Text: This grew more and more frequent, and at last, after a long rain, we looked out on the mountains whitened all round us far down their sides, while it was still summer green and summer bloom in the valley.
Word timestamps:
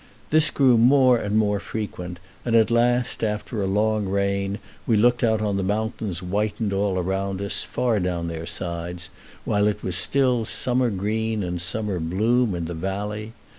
This 0.31 0.49
grew 0.49 0.79
more 0.79 1.19
and 1.19 1.37
more 1.37 1.59
frequent, 1.59 2.19
and 2.43 2.55
at 2.55 2.71
last, 2.71 3.23
after 3.23 3.61
a 3.61 3.67
long 3.67 4.07
rain, 4.09 4.57
we 4.87 4.95
looked 4.97 5.23
out 5.23 5.41
on 5.43 5.57
the 5.57 5.63
mountains 5.63 6.17
whitened 6.21 6.73
all 6.73 6.99
round 7.03 7.39
us 7.39 7.63
far 7.63 7.99
down 7.99 8.27
their 8.27 8.47
sides, 8.47 9.11
while 9.45 9.67
it 9.67 9.83
was 9.83 9.95
still 9.95 10.43
summer 10.43 10.89
green 10.89 11.43
and 11.43 11.61
summer 11.61 11.99
bloom 11.99 12.55
in 12.55 12.65
the 12.65 12.73
valley. 12.73 13.33